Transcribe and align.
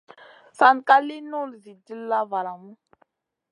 San 0.57 0.77
ka 0.87 0.95
lì 1.07 1.17
nul 1.31 1.51
Zi 1.63 1.73
dilla 1.85 2.19
valamu. 2.31 2.71